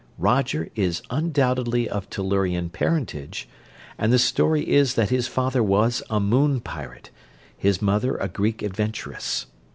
[0.17, 3.47] Roger is undoubtedly of Tellurian parentage,
[3.99, 7.11] and the story is that his father was a moon pirate,
[7.55, 9.45] his mother a Greek adventuress.